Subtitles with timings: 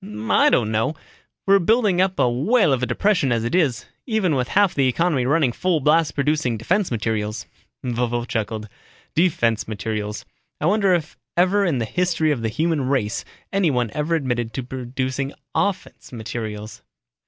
[0.31, 0.95] "I don't know.
[1.45, 4.73] We're building up to a whale of a depression as it is, even with half
[4.73, 7.45] the economy running full blast producing defense materials."
[7.83, 8.67] Vovo chuckled,
[9.13, 10.25] "Defense materials.
[10.59, 14.63] I wonder if ever in the history of the human race anyone ever admitted to
[14.63, 16.81] producing offense materials."